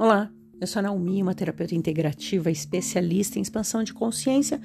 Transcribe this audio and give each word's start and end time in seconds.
Olá, 0.00 0.30
eu 0.60 0.66
sou 0.68 0.78
a 0.78 0.82
Naomi, 0.84 1.20
uma 1.20 1.34
terapeuta 1.34 1.74
integrativa 1.74 2.52
especialista 2.52 3.36
em 3.36 3.42
expansão 3.42 3.82
de 3.82 3.92
consciência. 3.92 4.60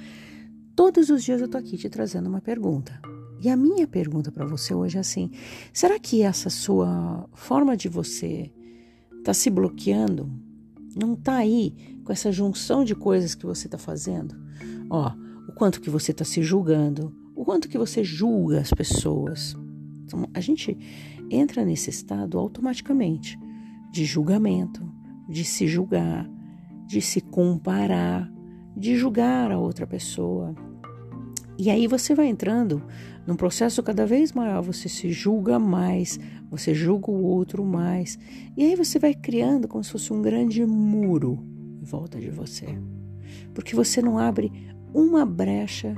Todos 0.76 1.10
os 1.10 1.24
dias 1.24 1.40
eu 1.40 1.48
tô 1.48 1.58
aqui 1.58 1.76
te 1.76 1.88
trazendo 1.88 2.28
uma 2.28 2.40
pergunta. 2.40 3.00
E 3.40 3.48
a 3.48 3.56
minha 3.56 3.84
pergunta 3.88 4.30
para 4.30 4.46
você 4.46 4.72
hoje 4.72 4.96
é 4.96 5.00
assim: 5.00 5.32
será 5.72 5.98
que 5.98 6.22
essa 6.22 6.48
sua 6.48 7.28
forma 7.32 7.76
de 7.76 7.88
você 7.88 8.52
tá 9.24 9.34
se 9.34 9.50
bloqueando? 9.50 10.30
Não 10.94 11.16
tá 11.16 11.38
aí 11.38 11.98
com 12.04 12.12
essa 12.12 12.30
junção 12.30 12.84
de 12.84 12.94
coisas 12.94 13.34
que 13.34 13.44
você 13.44 13.68
tá 13.68 13.76
fazendo? 13.76 14.36
Ó, 14.88 15.10
o 15.48 15.52
quanto 15.52 15.80
que 15.80 15.90
você 15.90 16.12
tá 16.12 16.24
se 16.24 16.44
julgando, 16.44 17.12
o 17.34 17.44
quanto 17.44 17.68
que 17.68 17.76
você 17.76 18.04
julga 18.04 18.60
as 18.60 18.70
pessoas. 18.70 19.56
Então, 20.04 20.28
a 20.32 20.38
gente 20.38 20.78
entra 21.28 21.64
nesse 21.64 21.90
estado 21.90 22.38
automaticamente 22.38 23.36
de 23.90 24.04
julgamento, 24.04 24.94
de 25.28 25.44
se 25.44 25.66
julgar, 25.66 26.28
de 26.86 27.00
se 27.00 27.20
comparar, 27.20 28.30
de 28.76 28.96
julgar 28.96 29.50
a 29.50 29.58
outra 29.58 29.86
pessoa. 29.86 30.54
E 31.56 31.70
aí 31.70 31.86
você 31.86 32.14
vai 32.14 32.26
entrando 32.26 32.82
num 33.26 33.36
processo 33.36 33.82
cada 33.82 34.04
vez 34.04 34.32
maior, 34.32 34.60
você 34.62 34.88
se 34.88 35.10
julga 35.12 35.58
mais, 35.58 36.18
você 36.50 36.74
julga 36.74 37.10
o 37.10 37.22
outro 37.22 37.64
mais. 37.64 38.18
E 38.56 38.64
aí 38.64 38.76
você 38.76 38.98
vai 38.98 39.14
criando 39.14 39.68
como 39.68 39.82
se 39.82 39.92
fosse 39.92 40.12
um 40.12 40.20
grande 40.20 40.64
muro 40.66 41.38
em 41.80 41.84
volta 41.84 42.18
de 42.18 42.30
você. 42.30 42.66
Porque 43.54 43.74
você 43.74 44.02
não 44.02 44.18
abre 44.18 44.52
uma 44.92 45.24
brecha 45.24 45.94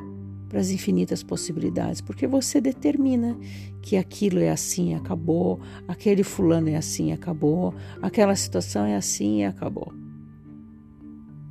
para 0.49 0.61
as 0.61 0.71
infinitas 0.71 1.23
possibilidades, 1.23 2.01
porque 2.01 2.27
você 2.27 2.61
determina 2.61 3.37
que 3.83 3.97
aquilo 3.97 4.39
é 4.39 4.51
assim 4.51 4.95
acabou, 4.95 5.61
aquele 5.89 6.23
fulano 6.23 6.69
é 6.69 6.77
assim 6.77 7.13
acabou, 7.13 7.75
aquela 8.01 8.35
situação 8.37 8.85
é 8.85 8.97
assim 8.97 9.41
e 9.41 9.45
acabou. 9.45 9.93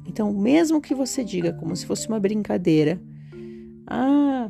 Então, 0.05 0.33
mesmo 0.33 0.79
que 0.79 0.95
você 0.95 1.23
diga 1.23 1.51
como 1.51 1.75
se 1.75 1.85
fosse 1.85 2.07
uma 2.07 2.19
brincadeira, 2.19 3.01
ah, 3.85 4.49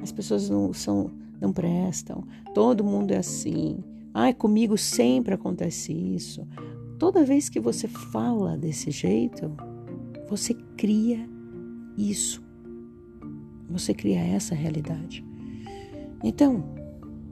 as 0.00 0.10
pessoas 0.10 0.48
não 0.48 0.72
são, 0.72 1.10
não 1.40 1.52
prestam, 1.52 2.24
todo 2.54 2.84
mundo 2.84 3.12
é 3.12 3.18
assim, 3.18 3.84
ah, 4.14 4.32
comigo 4.32 4.78
sempre 4.78 5.34
acontece 5.34 5.92
isso. 5.92 6.46
Toda 6.98 7.24
vez 7.24 7.48
que 7.48 7.60
você 7.60 7.88
fala 7.88 8.56
desse 8.56 8.90
jeito, 8.90 9.54
você 10.28 10.54
cria 10.76 11.28
isso 11.98 12.42
você 13.72 13.94
cria 13.94 14.20
essa 14.20 14.54
realidade. 14.54 15.24
Então, 16.22 16.64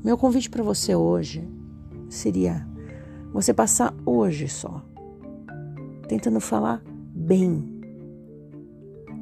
meu 0.02 0.16
convite 0.16 0.50
para 0.50 0.62
você 0.62 0.94
hoje 0.94 1.46
seria 2.08 2.66
você 3.32 3.54
passar 3.54 3.94
hoje 4.04 4.48
só 4.48 4.82
tentando 6.08 6.40
falar 6.40 6.82
bem. 7.14 7.80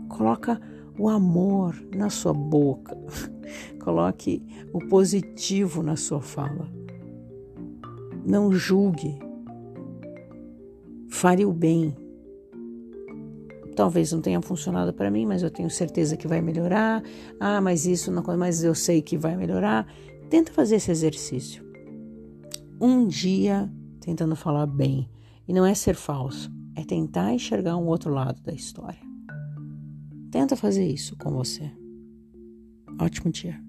Coloca 0.08 0.58
o 0.98 1.06
amor 1.06 1.76
na 1.94 2.08
sua 2.08 2.32
boca. 2.32 2.96
Coloque 3.84 4.42
o 4.72 4.78
positivo 4.88 5.82
na 5.82 5.96
sua 5.96 6.22
fala. 6.22 6.66
Não 8.24 8.50
julgue. 8.52 9.18
Fale 11.10 11.44
o 11.44 11.52
bem 11.52 11.94
talvez 13.78 14.10
não 14.10 14.20
tenha 14.20 14.42
funcionado 14.42 14.92
para 14.92 15.08
mim, 15.08 15.24
mas 15.24 15.44
eu 15.44 15.50
tenho 15.52 15.70
certeza 15.70 16.16
que 16.16 16.26
vai 16.26 16.40
melhorar. 16.40 17.00
Ah, 17.38 17.60
mas 17.60 17.86
isso 17.86 18.10
não, 18.10 18.24
mas 18.36 18.64
eu 18.64 18.74
sei 18.74 19.00
que 19.00 19.16
vai 19.16 19.36
melhorar. 19.36 19.86
Tenta 20.28 20.52
fazer 20.52 20.76
esse 20.76 20.90
exercício. 20.90 21.64
Um 22.80 23.06
dia 23.06 23.70
tentando 24.00 24.34
falar 24.34 24.66
bem. 24.66 25.08
E 25.46 25.52
não 25.52 25.64
é 25.64 25.74
ser 25.74 25.94
falso, 25.94 26.50
é 26.74 26.84
tentar 26.84 27.32
enxergar 27.32 27.76
um 27.76 27.86
outro 27.86 28.12
lado 28.12 28.42
da 28.42 28.52
história. 28.52 28.98
Tenta 30.32 30.56
fazer 30.56 30.84
isso 30.84 31.16
com 31.16 31.30
você. 31.30 31.70
Ótimo 33.00 33.30
dia. 33.30 33.67